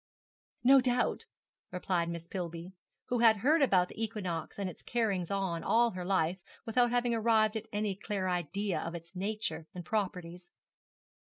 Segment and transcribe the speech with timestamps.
[0.63, 1.27] 'No doubt,'
[1.69, 2.73] replied Miss Pillby,
[3.09, 7.13] who had heard about the equinox and its carryings on all her life without having
[7.13, 10.49] arrived at any clear idea of its nature and properties.